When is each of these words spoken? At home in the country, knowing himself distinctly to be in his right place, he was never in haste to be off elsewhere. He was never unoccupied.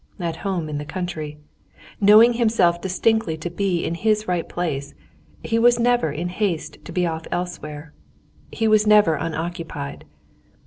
At 0.19 0.37
home 0.37 0.67
in 0.67 0.79
the 0.79 0.83
country, 0.83 1.37
knowing 1.99 2.33
himself 2.33 2.81
distinctly 2.81 3.37
to 3.37 3.51
be 3.51 3.85
in 3.85 3.93
his 3.93 4.27
right 4.27 4.49
place, 4.49 4.95
he 5.43 5.59
was 5.59 5.77
never 5.79 6.11
in 6.11 6.29
haste 6.29 6.79
to 6.85 6.91
be 6.91 7.05
off 7.05 7.27
elsewhere. 7.31 7.93
He 8.51 8.67
was 8.67 8.87
never 8.87 9.13
unoccupied. 9.13 10.05